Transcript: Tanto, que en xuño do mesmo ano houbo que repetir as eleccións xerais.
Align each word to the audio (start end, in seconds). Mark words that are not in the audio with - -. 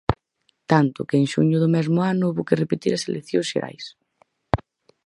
Tanto, 0.71 0.99
que 1.07 1.15
en 1.21 1.25
xuño 1.33 1.57
do 1.59 1.69
mesmo 1.75 1.99
ano 2.11 2.23
houbo 2.27 2.45
que 2.47 2.59
repetir 2.63 2.91
as 2.93 3.07
eleccións 3.09 3.49
xerais. 3.51 3.85